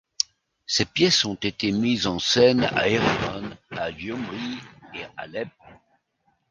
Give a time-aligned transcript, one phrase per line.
[0.65, 4.57] Ses pièces ont été mises en scène à Erevan, à Gyumri
[4.95, 5.49] et à Alep.